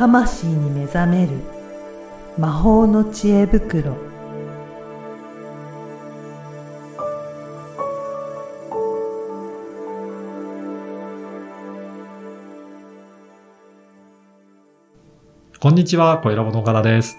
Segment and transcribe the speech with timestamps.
[0.00, 1.32] 魂に目覚める
[2.38, 3.98] 魔法の知恵袋
[15.60, 17.18] こんにちは、小ラボの柄です。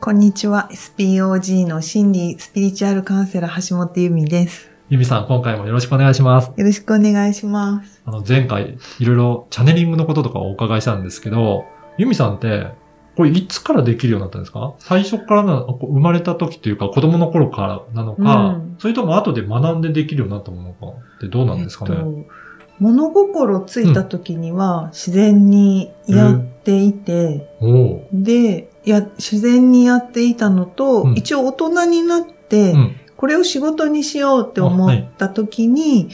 [0.00, 0.70] こんにちは。
[0.72, 4.70] SPOG の心理スピリチュアルカウンセラー橋本由美です。
[4.88, 6.50] ゆみさん、今回もよろしくお願いします。
[6.56, 8.00] よろしくお願いします。
[8.06, 11.66] あの、前回、いろいろチャネリングのこととかお伺いしたんですけど、
[11.98, 12.68] ゆみさんって、
[13.16, 14.74] これいつからできるようになったんですか？
[14.78, 18.76] 最初からなこう生まれた時というか、子供の頃からなのか、うん。
[18.78, 20.86] それとも後で学んでできるようになったものか
[21.16, 22.32] ってどうなんですかね、えっと、
[22.78, 31.14] 物心ついた時には自然にやっていて、おおで、や、自然にやっていたのと、うん。
[31.14, 32.96] 一応大人になって、うん。
[33.16, 36.08] これを仕事にしようって思った時に、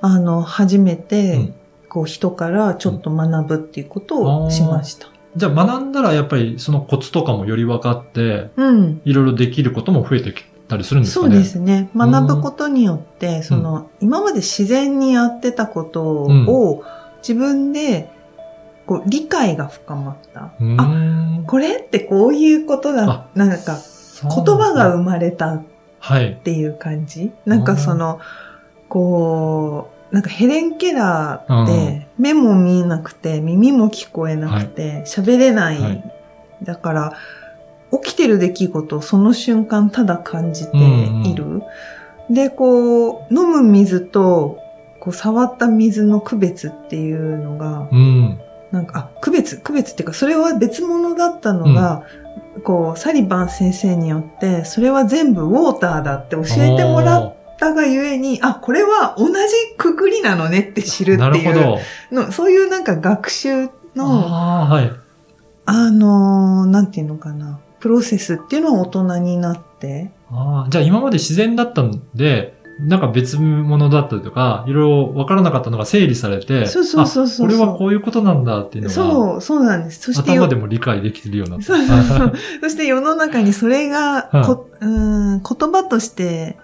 [0.00, 1.54] あ,、の、初めて、うん。
[1.88, 5.13] こう人からちょっと学ぶっていうことをしました。
[5.36, 9.00] じゃあ学んだらやっぱりそのコツとかもより分かって、うん。
[9.04, 11.34] いろいろできることも増えてきたりするんですかね？
[11.34, 11.90] そうですね。
[11.96, 16.84] 学ぶことによって、その、今まで自然にやってたことを、
[17.18, 18.10] 自分で、
[18.86, 20.52] こう、理解が深まった。
[20.60, 21.44] あ、ん。
[21.46, 23.28] これってこういうことだ。
[23.34, 23.78] なんか、
[24.22, 25.62] 言葉が生まれたっ
[25.98, 26.38] はい。
[26.44, 27.32] ていう感じ？
[27.46, 28.20] なんかその、
[28.88, 35.80] こう、なんかヘレン・ケラーって、目も見えなくて、耳も聞こえなくて、喋れない。
[35.80, 36.14] はい
[36.64, 37.12] だから、
[38.02, 40.76] 起きてる出来事をその瞬間ただ感じて
[41.24, 41.62] いる。
[42.28, 44.58] で、こう、飲む水と、
[44.98, 48.40] こう、触った水の区別っていうのが、うん。
[48.72, 52.02] なんか、あ、区別、区別っていうか、それは別物だったのが、
[52.64, 59.34] こう、サリバン先生によって、それは全部ウォーターだって教えてもらったがゆえに、あ、これは同じ
[59.76, 62.22] くくりなのねって知るってなるほいうど。
[62.22, 64.92] の、そういうなんか学習の、ああ、はい。
[65.66, 80.00] あのーなんていうのかな、プロセスっていうのは大人になって、ああ、じゃあ今まで自然だったんで、なんか別物だったりとか、いろいろ分からなかったのが整理されて、そうそうそうそうあこれはこういうことなんだっていうのが、そう、そうなんです。
[80.00, 81.62] そしてよ頭でも理解できてるようにな。
[81.62, 82.32] そうそうそう。
[82.62, 84.88] そして世の中にそれがこ、うー
[85.36, 86.58] ん言葉として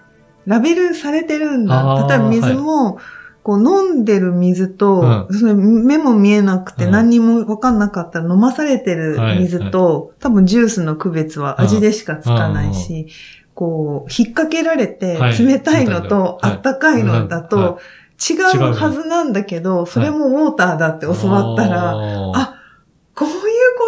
[0.51, 2.07] ラベルされてるんだ。
[2.09, 2.99] 例えば水も、
[3.45, 6.91] こう飲んでる水と、うそれ目も見えなくてうん。
[6.91, 13.07] 何にもわかんなかったら飲まされてる水と、多分ジュースの区別は味でしかつかないし、
[13.55, 15.39] こう、引っ掛けられてはい。
[15.39, 16.53] 冷たいのとはい。
[16.55, 17.79] あったかいのだはと
[18.21, 21.93] 違うはずなんだけど、それもウォーターだって教わったら、
[22.35, 22.50] あ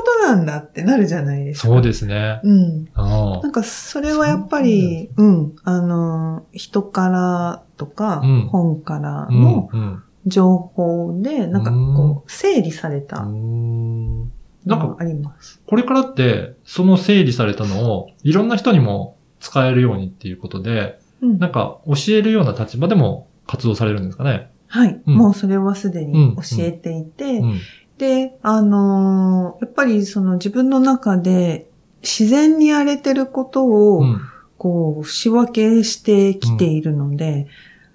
[0.03, 1.69] ことなんだってなるじゃないですか。
[1.69, 2.41] そうですね。
[2.43, 2.89] うん。
[2.95, 14.31] あなんかそれはやっぱり、うん、あの、人からとか、うん本からのうん情報で、なんかこう、整理されたなん
[14.67, 15.61] かあります。
[15.67, 24.51] これからって、その整理されたのを、いろんな人にも使えるようにっていうことで、うんなんか教えるような立場でも活動されるんですかね。
[24.67, 27.61] はい、うんもうそれはすでに教えていて、うん。
[28.03, 31.71] で、あのーやっぱりその自分の中で
[32.03, 34.21] 自然にやれてることを、うん。
[34.59, 37.49] こう、仕分けしてきているので、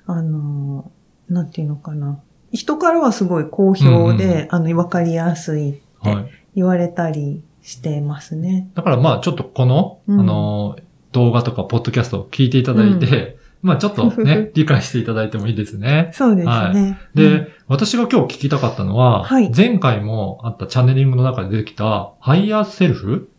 [0.05, 0.91] あの、
[1.29, 2.19] なんていうのかな。
[2.51, 5.73] 人からはすごい好評で、うんうんあの、わかりやすいっ
[6.03, 6.31] てはい。
[6.55, 8.69] 言われたりしてますね。
[8.75, 10.77] だからまあちょっとこの、うんあの、
[11.13, 16.09] 動画とかポッドキャストを聞いていただいて、まあちょっとね、 理解していただいてもいいですね。
[16.13, 16.51] そうですね。
[16.51, 23.29] はいで、うん私が今日聞きたかったのは、はい前回もあったチャネリングの中で出てきた、ハイヤーセルフ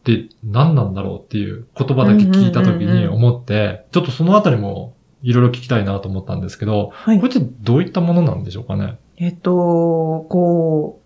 [0.00, 7.32] って何なんだろうっていう言葉だけ聞いた時に思って、ちょっとそのあたりもいろいろ聞きたいなと思ったんですけど、はいこれ。
[7.32, 8.98] ってどういったものなんでしょうかね？
[9.18, 11.00] えっと、こ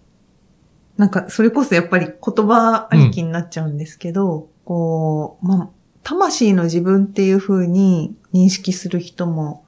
[0.96, 5.68] う、なんか、それこそやっぱり言葉ありきになっちゃうんですけど、こう、まあ、
[6.02, 9.64] 魂の自分っていう風に認識する人も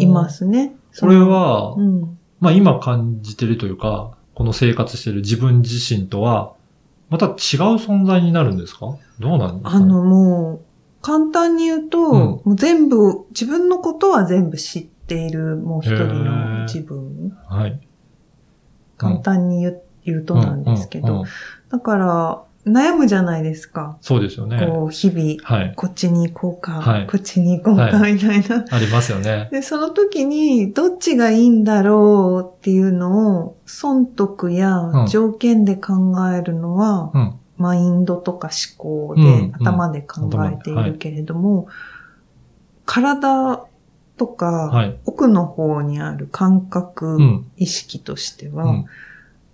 [0.00, 0.28] いま。
[0.28, 0.76] すね。
[1.00, 2.18] これは、うん。
[2.40, 6.52] まあ今感じてるというか、この生活してる自分自身とは、
[7.08, 7.32] また違う
[7.76, 8.96] 存在になるんですか？
[9.18, 10.60] どうなんですか、あの、もう、
[11.02, 17.36] 簡単に言うと、んもう全部、自分のことは全部知っている、もう一人の自分。
[17.48, 17.80] はい。
[18.98, 21.06] 簡単に言う言うとなんですけど。
[21.06, 21.26] うんうんうん
[21.68, 23.96] だから、悩むじゃないですか。
[24.00, 24.58] そうですよね。
[24.58, 25.74] こう、日々、はい。
[25.76, 28.64] こっちに行こうか、はいこっちに行こうか、はみたいな。
[28.70, 29.48] ありますよね。
[29.52, 35.94] で、その時に、どっちがいいんだろうっていうのを、損得うやん条件で考
[36.36, 37.34] えるのは、うん。
[37.56, 41.68] マインドとか思考で、うん頭で考えているけれども、
[42.84, 43.64] 体
[44.16, 44.98] とか、はい。
[45.04, 47.50] 奥の方にある感覚、うん。
[47.56, 48.84] 意識としては、うん。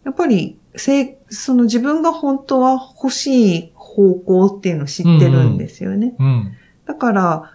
[0.04, 2.72] やっぱりせその自分が本当は
[3.02, 6.14] 欲しい方向っていうのを知ってるんですよね。
[6.18, 6.52] うん。
[6.86, 7.52] だから、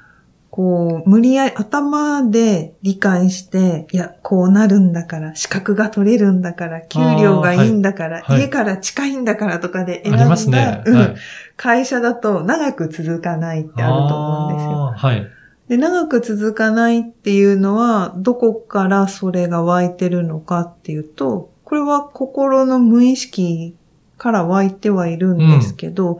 [0.57, 10.81] こう、無理やり頭で理解して、いや、こうなるんだから、資格が取れるんだから、給料がいいんだから、はいはい家から近いんだからとかであ選んだ、りますね。
[10.85, 11.15] うんはい。
[11.57, 14.93] 会社だと長く続かないってあると思うんですよ。
[14.95, 15.27] はい。
[15.69, 23.75] で、長く続かないっていうのは、どこからそれが湧いてるのかっていうと、これは心の無意識
[24.17, 26.19] から湧いてはいるんですけど、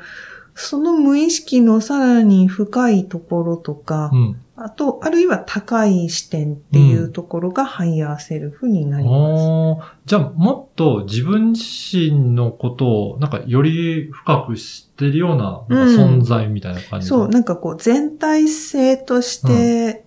[0.56, 4.42] その無意識のさらに深いところとか、うん。
[4.58, 9.90] あと、あるいは高い視点っていうところがハイヤーセルフになります。
[10.06, 20.04] じゃあもっと自分自身のことを、なんかより深く知ってるような存在みたいな感じ、そう、なんかこう全体性として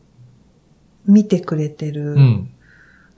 [1.06, 2.12] 見てくれてる。
[2.12, 2.50] うん。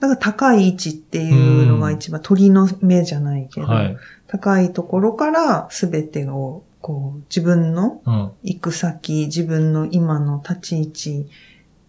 [0.03, 3.97] だから高い位置っていうのが一番鳥の目じゃないけど、はい。
[4.27, 8.31] 高いところから全てをこう自分のうん。
[8.43, 11.29] 行く先、自分の今の立ち位置、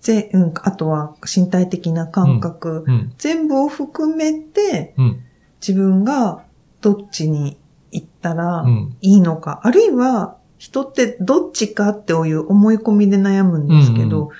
[0.01, 3.13] ぜうん、あとは身体的な感覚、うん。
[3.19, 5.21] 全部を含めてうん。
[5.61, 6.45] 自分が
[6.83, 7.59] どっちに
[7.91, 8.97] 行ったらうん。
[9.01, 14.31] いいのか、あるいは人ってどっちかっていう思い込みで悩むんですけど、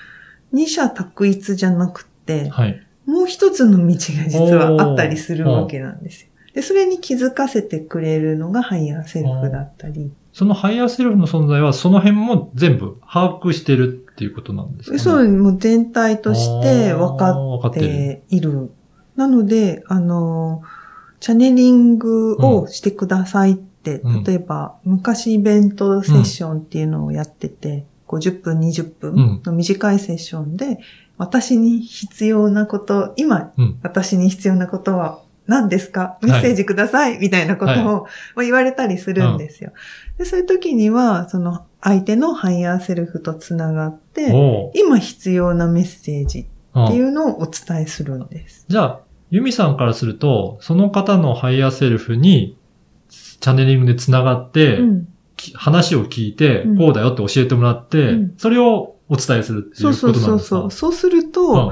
[0.53, 2.84] 二者択一じゃなくって、はい。
[3.05, 3.95] もう一つの道が
[4.29, 6.29] 実はあったりするわけなんですよ。
[6.53, 10.11] で、それに気づかせてくれるのがハイヤーセルフだったり。
[10.33, 14.93] そのハイヤーセルフの存在は、その辺も全部把握してるっていうことなんですか？
[14.93, 14.99] ね。
[14.99, 18.71] そう、もう全体として分かっている。
[19.15, 20.61] なので、あの、
[21.19, 30.79] チャネリングをしてくださいって、うん例えば、昔イベントセッションっていうのをやってて、50分、20分の短いセッションで、
[31.17, 33.79] 私に必要なこと、今、うん。
[33.83, 36.17] 私に必要なことは何ですか？
[36.21, 37.83] メッセージください、みたいなことを、はい。
[37.83, 38.01] ま
[38.37, 39.71] あ言われたりするんですよ。
[40.17, 48.65] でそういう時には、その相手のハイヤーセルフとつながって、今必要なメッセージうんっていうのをお伝えするんです。
[48.67, 52.57] じゃあ、ユミさんからすると、その方のハイヤーセルフに、
[53.07, 54.79] チャネリングで繋がって、
[55.53, 56.77] 話を聞いて、うん。
[56.77, 58.33] こうだよって教えてもらって、うん。
[58.37, 60.55] それをお伝えするっていうそうそうことなんですか？
[60.55, 60.71] そうそう。
[60.71, 61.55] そうすると、う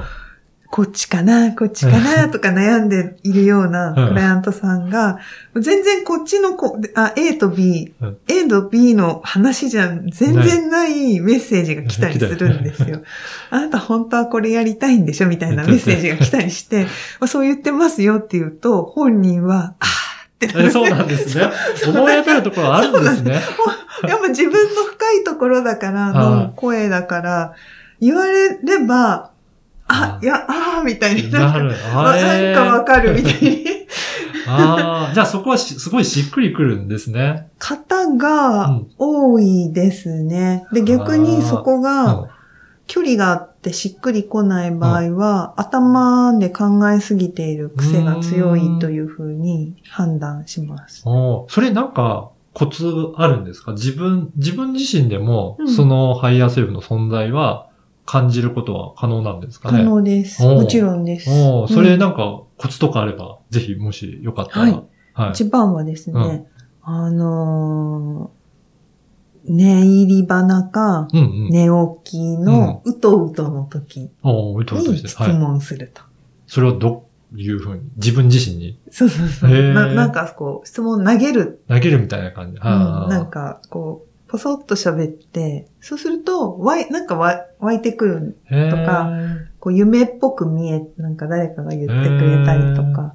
[0.70, 5.20] こっちかな、こっちかな、とか悩んでいるようなうんクライアントさんが、
[5.54, 13.02] 全然こっちのこ、あ、A と B、うん A と B の話じゃ全然ないメッセージが来たりするんですよ。
[13.50, 15.28] あなた本当はこれやりたいんでしょ？
[15.28, 16.86] みたいなメッセージが来たりして、
[17.20, 19.86] まあ、そう言ってますよって言うと、本人は、あー
[20.26, 20.64] ってなる。
[20.66, 21.44] えそうなんですね。
[21.86, 23.40] 思い当たるところあるんですね。
[24.08, 26.14] やっぱ自分の深いところだからはい。
[26.46, 27.52] の声だから、
[28.00, 29.30] 言われれば、
[29.86, 30.26] あ、い。
[30.26, 31.70] や、あーみたいになる。
[31.70, 33.64] なんかわかる みたいに。
[34.46, 37.48] ああ、じゃあそこはしすごいしっくりくるんですね。
[37.58, 40.66] 方が多いですね。
[40.72, 42.28] で、逆にそこうがん
[42.86, 51.02] 距離があってしっくりこない場合は、頭で考えすぎている癖が強いというふうに判断します。
[51.02, 53.72] それなんかコツあるんですか？
[53.72, 57.68] 自分、自分自身でもうんそのハイヤーセルフの存在は
[58.06, 60.42] 感じることは可能なんですかね可能です。
[60.42, 61.28] もちろんです。
[61.30, 64.62] おーそれうんなんかコツとかあれば、ぜひもしよかったら。
[64.62, 64.82] はい
[65.14, 65.30] はい。
[65.30, 66.46] 一番はですね、うん
[66.82, 68.44] あのー
[69.46, 71.50] 寝入りばなか、うんうん。
[71.50, 71.68] 寝
[72.04, 76.00] 起きのうとうとの時おーうとうとに質問すると。
[76.46, 77.02] それをどう
[77.36, 79.50] いうふうに、自分自身にそうそうそう。
[79.50, 81.62] ななんかこう、質問投げる。
[81.68, 82.58] 投げるみたいな感じ。
[82.58, 88.36] うん、なんかこう、ポソッと喋って、そうすると、わい、なんかわ湧いてくる。
[88.70, 89.10] とか
[89.60, 93.14] こう、夢っぽく見え、なんか誰かが言ってくれたりとか。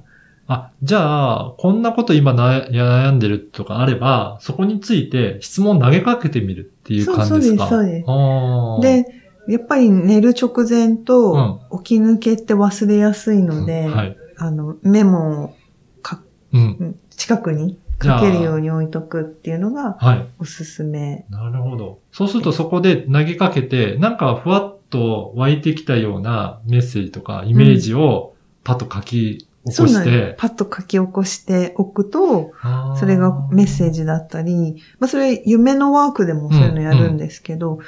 [0.52, 7.68] あ、じゃあ、こんなこと今な悩んでるとかあれば、そこについて質問投げかけてみるっていう感じですか？
[7.68, 9.19] そうそうですそうですで、
[9.50, 14.16] やっぱり寝る直前とう起き抜けって忘れやすいので、うんはい。
[14.36, 15.56] あの、メモを
[16.02, 16.60] かうん。
[16.60, 20.26] うん近くにかけるように置いとくっていうのがはい。
[20.38, 21.26] おすすめ。
[21.28, 21.98] なるほど。
[22.12, 32.52] そうするとそこで投げかけて、なんかふわっと湧いてきたようなメッセージとかイメージをパッと書き起こして、パッと書き起こしておくと、
[32.98, 37.80] それがメッセージだったり、まあそれ夢のワークでもそういうのやるんですけど、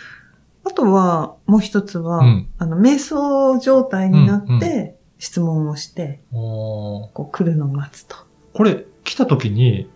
[0.64, 8.16] あとはもう一つは、うんあの、瞑想状態になうんうって質問をして、おーこう来るのを待つと。
[8.54, 9.88] これ来た時に、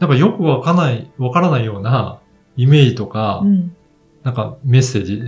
[0.00, 2.20] なんかよくわかんない、わからないような
[2.56, 3.76] イメージとか、うん。
[4.24, 5.22] なんかメッセージ、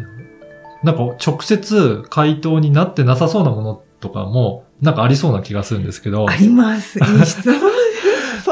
[0.82, 6.98] なんか直接回答になってなさそうなものとかも、なんかありそうな気がするんですけどあ、ります。
[6.98, 7.60] いい質問。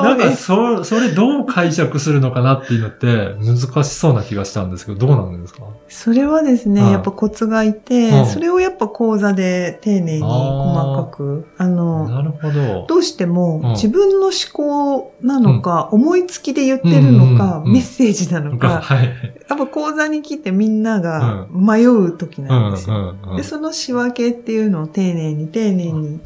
[0.01, 0.79] なんか、そ。
[0.79, 5.65] そ、それどう解釈するのかなっていうのって難しそうな気がしたんですけど、どうなんですか？
[5.89, 8.27] それはですね、はいやっぱコツがいて、うん。
[8.27, 12.87] それをやっぱ講座で丁寧に細かく、あの、なるほど。
[12.89, 13.71] どうしてもうん。
[13.73, 17.63] 自分の思考なのか、思いつきで言ってるのか、うん。
[17.63, 17.67] うん。
[17.67, 17.73] うん。
[17.73, 19.07] メッセージなのか、はい。
[19.49, 23.17] やっぱ講座に来てみんなが迷う時うなんんですよ。
[23.23, 23.31] うん。
[23.33, 23.37] うん。
[23.37, 26.21] で、その仕分けっていうのを丁寧に丁寧に。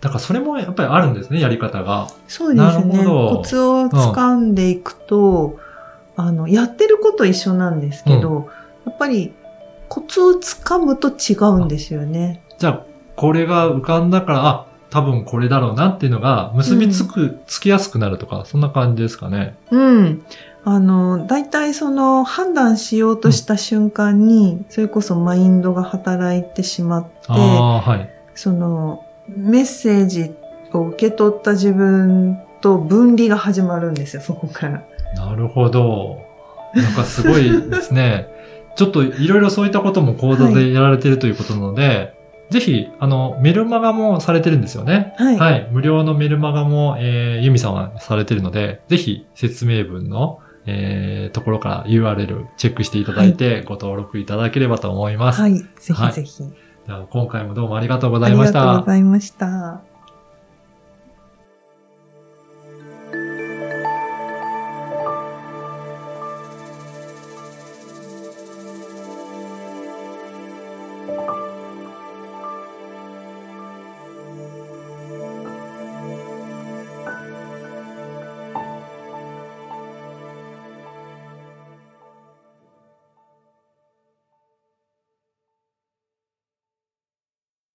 [0.00, 2.08] だからそれもやっぱりあるんですね、やり方が。
[2.28, 2.98] そうですなるね。
[2.98, 5.58] ほどコツを掴んでいくと、
[6.16, 8.48] あの、やってること一緒なんですけど、
[8.86, 9.32] やっぱり
[9.88, 12.42] コツを掴むと違うんですよね。
[12.58, 12.82] じゃあ、
[13.16, 19.56] これが浮かんだから、あ、多分これだろうなっていうのが結びつく、つきやすくなるとか、そんな感じですかね。
[19.70, 20.22] うん。
[20.64, 28.10] あの、大体その判断しようとした瞬間に、それこそマインドが働いてしまって、はい。
[28.34, 29.04] その
[29.36, 30.34] メッセージ
[30.72, 34.84] を受け取った自分と分離が始まるんですよ、そこから。
[35.14, 36.18] なるほど。
[36.74, 38.28] なんかすごいですね。
[38.76, 42.14] ちょっといろいろそういったことも講座でやられているということなので、
[42.50, 45.14] ぜひ、あの、メルマガもされてるんですよね。
[45.18, 45.36] はい。
[45.36, 45.68] はい。
[45.70, 55.40] 無料のメルマガも、えー、ユミさんはされてるので、ぜひ説明文の、えー、ところから URL チェックしていただいて、ご登録いただければと思います。
[55.40, 55.58] はい。
[55.58, 56.42] ぜひぜひ。
[56.88, 58.60] じゃあ今回もどうもありがとうございました。
[58.60, 59.97] ありがとうございました。